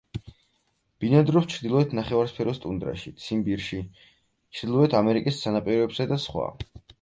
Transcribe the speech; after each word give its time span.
ბინადრობს 1.03 1.49
ჩრდილოეთ 1.55 1.93
ნახევარსფეროს 1.99 2.61
ტუნდრაში; 2.63 3.13
ციმბირში, 3.25 3.83
ჩრდილოეთ 4.61 4.97
ამერიკის 5.03 5.39
სანაპიროებსა 5.45 6.09
და 6.15 6.19
სხვა. 6.27 6.49